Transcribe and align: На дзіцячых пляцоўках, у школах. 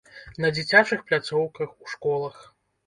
На 0.45 0.49
дзіцячых 0.55 1.05
пляцоўках, 1.11 1.79
у 1.85 1.95
школах. 1.95 2.43